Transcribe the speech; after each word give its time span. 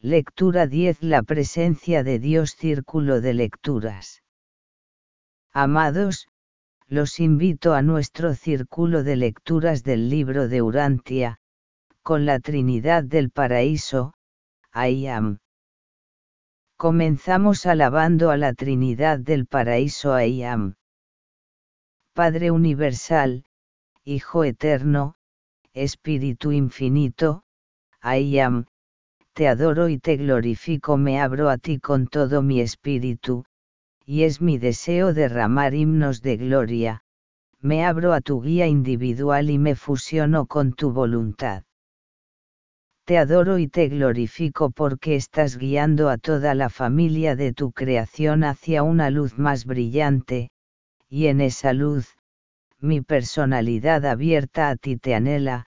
Lectura 0.00 0.68
10 0.68 1.02
La 1.02 1.24
presencia 1.24 2.04
de 2.04 2.20
Dios 2.20 2.52
Círculo 2.52 3.20
de 3.20 3.34
Lecturas. 3.34 4.22
Amados, 5.52 6.28
los 6.86 7.18
invito 7.18 7.74
a 7.74 7.82
nuestro 7.82 8.34
círculo 8.34 9.02
de 9.02 9.16
lecturas 9.16 9.82
del 9.82 10.08
libro 10.08 10.46
de 10.46 10.62
Urantia, 10.62 11.40
con 12.04 12.26
la 12.26 12.38
Trinidad 12.38 13.02
del 13.02 13.30
Paraíso, 13.30 14.14
I 14.72 15.08
am. 15.08 15.38
Comenzamos 16.76 17.66
alabando 17.66 18.30
a 18.30 18.36
la 18.36 18.54
Trinidad 18.54 19.18
del 19.18 19.46
Paraíso 19.46 20.16
I 20.20 20.44
am. 20.44 20.76
Padre 22.12 22.52
Universal, 22.52 23.46
Hijo 24.04 24.44
Eterno, 24.44 25.16
Espíritu 25.72 26.52
Infinito, 26.52 27.42
I 28.00 28.38
am, 28.38 28.68
te 29.38 29.46
adoro 29.46 29.88
y 29.88 29.98
te 29.98 30.16
glorifico, 30.16 30.96
me 30.96 31.20
abro 31.20 31.48
a 31.48 31.58
ti 31.58 31.78
con 31.78 32.08
todo 32.08 32.42
mi 32.42 32.60
espíritu, 32.60 33.44
y 34.04 34.24
es 34.24 34.40
mi 34.40 34.58
deseo 34.58 35.14
derramar 35.14 35.74
himnos 35.74 36.22
de 36.22 36.36
gloria, 36.36 37.02
me 37.60 37.84
abro 37.84 38.14
a 38.14 38.20
tu 38.20 38.42
guía 38.42 38.66
individual 38.66 39.48
y 39.48 39.58
me 39.58 39.76
fusiono 39.76 40.46
con 40.46 40.72
tu 40.72 40.90
voluntad. 40.90 41.62
Te 43.04 43.16
adoro 43.16 43.58
y 43.58 43.68
te 43.68 43.88
glorifico 43.88 44.72
porque 44.72 45.14
estás 45.14 45.56
guiando 45.56 46.08
a 46.08 46.18
toda 46.18 46.56
la 46.56 46.68
familia 46.68 47.36
de 47.36 47.52
tu 47.52 47.70
creación 47.70 48.42
hacia 48.42 48.82
una 48.82 49.08
luz 49.08 49.38
más 49.38 49.66
brillante, 49.66 50.50
y 51.08 51.28
en 51.28 51.40
esa 51.40 51.72
luz, 51.72 52.16
mi 52.80 53.02
personalidad 53.02 54.04
abierta 54.04 54.68
a 54.68 54.74
ti 54.74 54.96
te 54.96 55.14
anhela, 55.14 55.67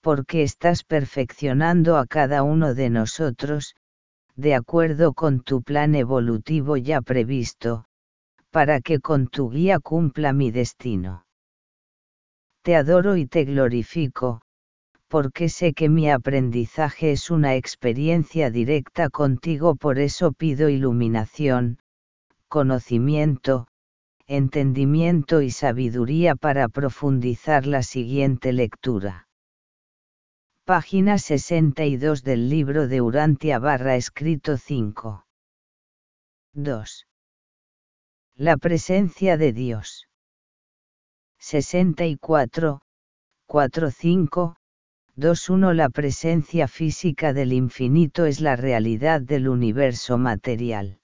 porque 0.00 0.42
estás 0.42 0.84
perfeccionando 0.84 1.96
a 1.96 2.06
cada 2.06 2.42
uno 2.42 2.74
de 2.74 2.90
nosotros, 2.90 3.74
de 4.36 4.54
acuerdo 4.54 5.14
con 5.14 5.40
tu 5.40 5.62
plan 5.62 5.94
evolutivo 5.94 6.76
ya 6.76 7.00
previsto, 7.02 7.84
para 8.50 8.80
que 8.80 9.00
con 9.00 9.28
tu 9.28 9.50
guía 9.50 9.78
cumpla 9.80 10.32
mi 10.32 10.50
destino. 10.50 11.24
Te 12.62 12.76
adoro 12.76 13.16
y 13.16 13.26
te 13.26 13.44
glorifico, 13.44 14.40
porque 15.08 15.48
sé 15.48 15.72
que 15.72 15.88
mi 15.88 16.10
aprendizaje 16.10 17.12
es 17.12 17.30
una 17.30 17.56
experiencia 17.56 18.50
directa 18.50 19.08
contigo, 19.08 19.74
por 19.74 19.98
eso 19.98 20.32
pido 20.32 20.68
iluminación, 20.68 21.78
conocimiento, 22.48 23.68
entendimiento 24.26 25.40
y 25.40 25.50
sabiduría 25.50 26.36
para 26.36 26.68
profundizar 26.68 27.66
la 27.66 27.82
siguiente 27.82 28.52
lectura. 28.52 29.27
Página 30.68 31.16
62 31.16 32.22
del 32.22 32.50
libro 32.50 32.88
de 32.88 33.00
Urantia 33.00 33.58
barra 33.58 33.96
escrito 33.96 34.58
5. 34.58 35.24
2. 36.52 37.06
La 38.34 38.58
presencia 38.58 39.38
de 39.38 39.54
Dios. 39.54 40.08
64, 41.38 42.82
45, 43.46 44.56
21 45.16 45.72
La 45.72 45.88
presencia 45.88 46.68
física 46.68 47.32
del 47.32 47.54
infinito 47.54 48.26
es 48.26 48.42
la 48.42 48.54
realidad 48.54 49.22
del 49.22 49.48
universo 49.48 50.18
material. 50.18 50.97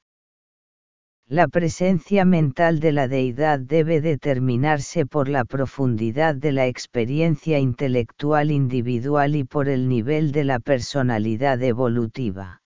La 1.27 1.49
presencia 1.49 2.27
mental 2.27 2.81
de 2.81 2.93
la 2.93 3.09
deidad 3.09 3.59
debe 3.59 4.03
determinarse 4.03 5.07
por 5.07 5.31
la 5.31 5.47
profundidad 5.47 6.35
de 6.35 6.53
la 6.53 6.67
experiencia 6.67 7.59
intelectual 7.59 8.51
individual 8.51 9.35
y 9.35 9.45
por 9.45 9.71
el 9.71 9.89
nivel 9.89 10.33
de 10.33 10.45
la 10.45 10.61
personalidad 10.61 11.63
evolutiva. 11.63 12.61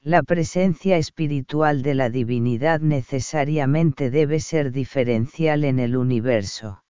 La 0.00 0.22
presencia 0.22 0.96
espiritual 0.96 1.82
de 1.82 1.94
la 1.94 2.08
divinidad 2.08 2.80
necesariamente 2.80 4.10
debe 4.10 4.40
ser 4.40 4.72
diferencial 4.72 5.64
en 5.64 5.78
el 5.78 5.96
universo 5.98 6.85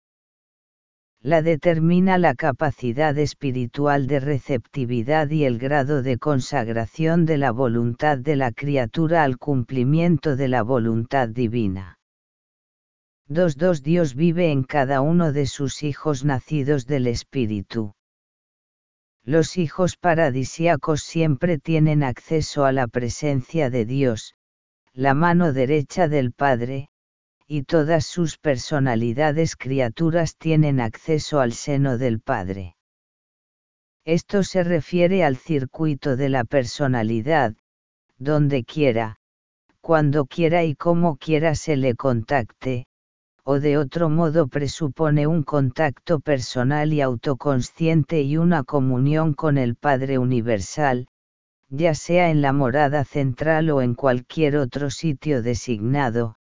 la 1.24 1.40
determina 1.40 2.18
la 2.18 2.34
capacidad 2.34 3.16
espiritual 3.16 4.06
de 4.06 4.20
receptividad 4.20 5.30
y 5.30 5.46
el 5.46 5.58
grado 5.58 6.02
de 6.02 6.18
consagración 6.18 7.24
de 7.24 7.38
la 7.38 7.50
voluntad 7.50 8.18
de 8.18 8.36
la 8.36 8.52
criatura 8.52 9.24
al 9.24 9.38
cumplimiento 9.38 10.36
de 10.36 10.48
la 10.48 10.62
voluntad 10.62 11.30
divina. 11.30 11.98
2.2 13.30 13.80
Dios 13.80 14.14
vive 14.14 14.52
en 14.52 14.64
cada 14.64 15.00
uno 15.00 15.32
de 15.32 15.46
sus 15.46 15.82
hijos 15.82 16.26
nacidos 16.26 16.84
del 16.86 17.06
Espíritu. 17.06 17.94
Los 19.24 19.56
hijos 19.56 19.96
paradisíacos 19.96 21.00
siempre 21.00 21.56
tienen 21.56 22.02
acceso 22.02 22.66
a 22.66 22.72
la 22.72 22.86
presencia 22.86 23.70
de 23.70 23.86
Dios, 23.86 24.34
la 24.92 25.14
mano 25.14 25.54
derecha 25.54 26.06
del 26.06 26.32
Padre, 26.32 26.90
y 27.46 27.64
todas 27.64 28.06
sus 28.06 28.38
personalidades 28.38 29.56
criaturas 29.56 30.36
tienen 30.36 30.80
acceso 30.80 31.40
al 31.40 31.52
seno 31.52 31.98
del 31.98 32.20
Padre. 32.20 32.76
Esto 34.06 34.42
se 34.42 34.64
refiere 34.64 35.24
al 35.24 35.36
circuito 35.36 36.16
de 36.16 36.28
la 36.28 36.44
personalidad, 36.44 37.54
donde 38.18 38.64
quiera, 38.64 39.16
cuando 39.80 40.26
quiera 40.26 40.64
y 40.64 40.74
como 40.74 41.16
quiera 41.16 41.54
se 41.54 41.76
le 41.76 41.94
contacte, 41.94 42.86
o 43.44 43.60
de 43.60 43.76
otro 43.76 44.08
modo 44.08 44.48
presupone 44.48 45.26
un 45.26 45.42
contacto 45.42 46.20
personal 46.20 46.92
y 46.94 47.02
autoconsciente 47.02 48.22
y 48.22 48.38
una 48.38 48.64
comunión 48.64 49.34
con 49.34 49.58
el 49.58 49.76
Padre 49.76 50.18
Universal, 50.18 51.06
ya 51.68 51.94
sea 51.94 52.30
en 52.30 52.40
la 52.40 52.54
morada 52.54 53.04
central 53.04 53.68
o 53.70 53.82
en 53.82 53.94
cualquier 53.94 54.56
otro 54.56 54.88
sitio 54.88 55.42
designado, 55.42 56.36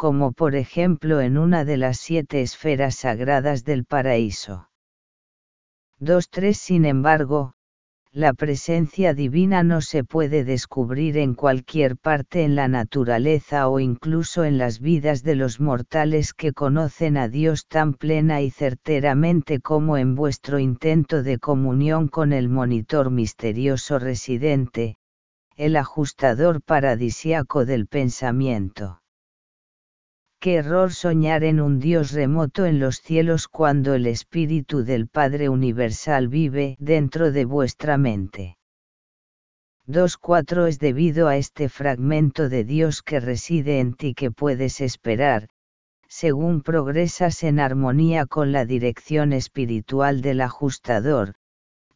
como 0.00 0.32
por 0.32 0.54
ejemplo 0.54 1.20
en 1.20 1.36
una 1.36 1.66
de 1.66 1.76
las 1.76 1.98
siete 1.98 2.40
esferas 2.40 2.94
sagradas 2.94 3.64
del 3.64 3.84
paraíso. 3.84 4.70
2.3 6.00 6.54
Sin 6.54 6.86
embargo, 6.86 7.52
la 8.10 8.32
presencia 8.32 9.12
divina 9.12 9.62
no 9.62 9.82
se 9.82 10.02
puede 10.02 10.42
descubrir 10.42 11.18
en 11.18 11.34
cualquier 11.34 11.98
parte 11.98 12.44
en 12.44 12.56
la 12.56 12.66
naturaleza 12.66 13.68
o 13.68 13.78
incluso 13.78 14.44
en 14.44 14.56
las 14.56 14.80
vidas 14.80 15.22
de 15.22 15.34
los 15.34 15.60
mortales 15.60 16.32
que 16.32 16.54
conocen 16.54 17.18
a 17.18 17.28
Dios 17.28 17.66
tan 17.66 17.92
plena 17.92 18.40
y 18.40 18.50
certeramente 18.50 19.60
como 19.60 19.98
en 19.98 20.14
vuestro 20.14 20.58
intento 20.58 21.22
de 21.22 21.38
comunión 21.38 22.08
con 22.08 22.32
el 22.32 22.48
monitor 22.48 23.10
misterioso 23.10 23.98
residente, 23.98 24.96
el 25.56 25.76
ajustador 25.76 26.62
paradisiaco 26.62 27.66
del 27.66 27.86
pensamiento. 27.86 28.99
Qué 30.42 30.54
error 30.54 30.94
soñar 30.94 31.44
en 31.44 31.60
un 31.60 31.80
Dios 31.80 32.12
remoto 32.12 32.64
en 32.64 32.80
los 32.80 33.02
cielos 33.02 33.46
cuando 33.46 33.92
el 33.92 34.06
Espíritu 34.06 34.84
del 34.84 35.06
Padre 35.06 35.50
Universal 35.50 36.28
vive 36.28 36.76
dentro 36.78 37.30
de 37.30 37.44
vuestra 37.44 37.98
mente. 37.98 38.56
2.4 39.86 40.66
Es 40.66 40.78
debido 40.78 41.28
a 41.28 41.36
este 41.36 41.68
fragmento 41.68 42.48
de 42.48 42.64
Dios 42.64 43.02
que 43.02 43.20
reside 43.20 43.80
en 43.80 43.92
ti 43.92 44.14
que 44.14 44.30
puedes 44.30 44.80
esperar, 44.80 45.48
según 46.08 46.62
progresas 46.62 47.42
en 47.42 47.60
armonía 47.60 48.24
con 48.24 48.50
la 48.50 48.64
dirección 48.64 49.34
espiritual 49.34 50.22
del 50.22 50.40
ajustador, 50.40 51.34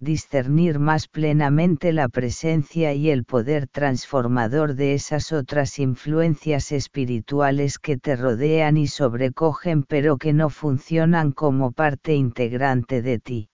discernir 0.01 0.79
más 0.79 1.09
plenamente 1.09 1.93
la 1.93 2.09
presencia 2.09 2.93
y 2.95 3.11
el 3.11 3.25
poder 3.25 3.69
transformador 3.69 4.75
de 4.75 4.95
esas 4.95 5.33
otras 5.33 5.79
influencias 5.79 6.73
espirituales 6.73 7.79
que 7.79 7.97
te 7.97 8.17
rodean 8.17 8.77
y 8.77 8.87
sobrecogen 8.87 9.85
pero 9.85 10.19
que 10.19 10.33
no 10.33 10.51
funcionan 10.51 11.33
como 11.33 11.73
parte 11.73 12.15
integrante 12.15 13.03
de 13.03 13.19
ti. 13.19 13.49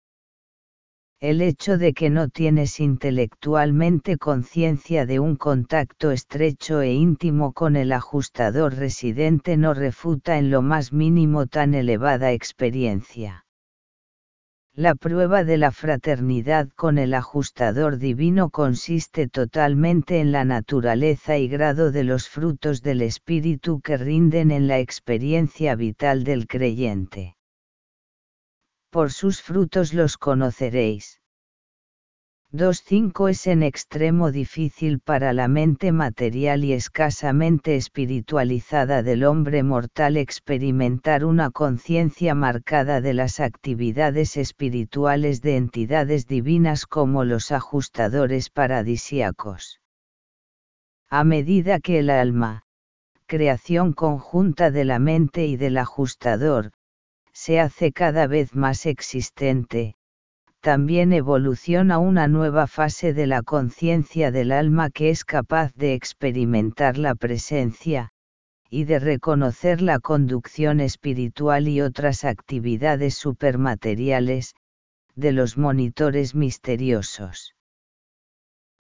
El 1.19 1.41
hecho 1.41 1.79
de 1.79 1.95
que 1.95 2.11
no 2.11 2.29
tienes 2.29 2.79
intelectualmente 2.79 4.19
conciencia 4.19 5.07
de 5.07 5.19
un 5.19 5.37
contacto 5.37 6.11
estrecho 6.11 6.83
e 6.83 6.93
íntimo 6.93 7.55
con 7.55 7.75
el 7.75 7.93
ajustador 7.93 8.75
residente 8.75 9.57
no 9.57 9.73
refuta 9.73 10.37
en 10.37 10.51
lo 10.51 10.61
más 10.61 10.93
mínimo 10.93 11.47
tan 11.47 11.73
elevada 11.73 12.33
experiencia. 12.33 13.46
La 14.79 14.95
prueba 14.95 15.43
de 15.43 15.57
la 15.57 15.73
fraternidad 15.73 16.69
con 16.77 16.99
el 16.99 17.15
ajustador 17.15 17.97
divino 17.97 18.51
consiste 18.51 19.27
totalmente 19.27 20.21
en 20.21 20.33
la 20.33 20.45
naturaleza 20.45 21.39
y 21.39 21.49
grado 21.49 21.93
de 21.93 22.05
los 22.05 22.29
frutos 22.29 22.83
del 22.83 23.01
espíritu 23.01 23.81
que 23.81 23.97
rinden 23.97 24.51
en 24.51 24.69
la 24.69 24.79
experiencia 24.79 25.77
vital 25.77 26.25
del 26.25 26.47
creyente. 26.47 27.39
Por 28.91 29.13
sus 29.13 29.41
frutos 29.41 29.95
los 29.95 30.19
conoceréis. 30.19 31.23
2.5 32.57 33.29
es 33.29 33.47
en 33.49 33.63
extremo 33.63 34.33
difícil 34.33 34.99
para 34.99 35.35
la 35.35 35.47
mente 35.47 35.93
material 35.93 36.65
y 36.65 36.73
escasamente 36.73 37.77
espiritualizada 37.77 39.03
del 39.03 39.25
hombre 39.25 39.63
mortal 39.63 40.17
experimentar 40.17 41.27
una 41.27 41.51
conciencia 41.51 42.35
marcada 42.35 43.03
de 43.03 43.13
las 43.13 43.41
actividades 43.41 44.39
espirituales 44.39 45.43
de 45.43 45.57
entidades 45.57 46.27
divinas 46.27 46.87
como 46.87 47.25
los 47.25 47.53
ajustadores 47.53 48.49
paradisíacos. 48.49 49.83
A 51.11 51.25
medida 51.25 51.79
que 51.79 51.99
el 51.99 52.09
alma, 52.09 52.63
creación 53.27 53.93
conjunta 53.93 54.71
de 54.71 54.87
la 54.87 54.99
mente 54.99 55.45
y 55.45 55.59
del 55.59 55.77
ajustador, 55.77 56.73
se 57.35 57.61
hace 57.61 57.93
cada 57.93 58.27
vez 58.27 58.55
más 58.55 58.87
existente, 58.87 59.97
también 60.67 61.13
evoluciona 61.13 61.99
una 61.99 62.27
nueva 62.27 62.67
fase 62.67 63.15
de 63.15 63.29
la 63.29 63.43
conciencia 63.43 64.33
del 64.33 64.51
alma 64.51 64.91
que 64.91 65.11
es 65.11 65.25
capaz 65.25 65.73
de 65.77 65.95
experimentar 65.95 66.99
la 66.99 67.15
presencia, 67.15 68.11
y 68.69 68.83
de 68.83 68.99
reconocer 68.99 69.81
la 69.81 70.01
conducción 70.01 70.81
espiritual 70.81 71.69
y 71.69 71.83
otras 71.83 72.25
actividades 72.25 73.15
supermateriales, 73.15 74.57
de 75.15 75.31
los 75.31 75.57
monitores 75.57 76.35
misteriosos. 76.35 77.55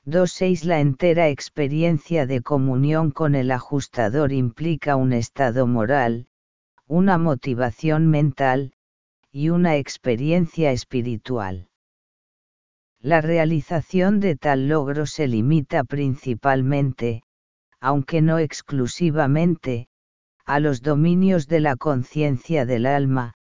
2.6 0.07 0.65
La 0.65 0.81
entera 0.81 1.29
experiencia 1.29 2.27
de 2.27 2.43
comunión 2.43 3.13
con 3.13 3.37
el 3.37 3.53
ajustador 3.53 4.33
implica 4.33 4.97
un 4.97 5.13
estado 5.13 5.69
moral, 5.69 6.27
una 6.89 7.17
motivación 7.17 8.09
mental, 8.09 8.73
y 9.31 9.51
una 9.51 9.77
experiencia 9.77 10.73
espiritual. 10.73 11.69
La 13.07 13.21
realización 13.21 14.19
de 14.19 14.35
tal 14.35 14.67
logro 14.67 15.07
se 15.07 15.29
limita 15.29 15.85
principalmente, 15.85 17.23
aunque 17.81 18.21
no 18.21 18.41
exclusivamente, 18.41 19.87
a 20.45 20.59
los 20.59 20.83
dominios 20.83 21.47
de 21.47 21.61
la 21.61 21.77
conciencia 21.77 22.67
del 22.67 22.85
alma, 22.85 23.35